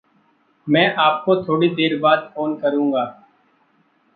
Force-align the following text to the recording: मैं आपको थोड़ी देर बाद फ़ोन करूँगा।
मैं 0.67 0.95
आपको 0.95 1.35
थोड़ी 1.43 1.69
देर 1.69 1.99
बाद 1.99 2.31
फ़ोन 2.35 2.55
करूँगा। 2.55 3.05